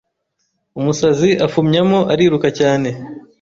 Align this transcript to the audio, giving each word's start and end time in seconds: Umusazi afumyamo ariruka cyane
Umusazi 0.79 1.29
afumyamo 1.45 1.99
ariruka 2.13 2.47
cyane 2.59 2.89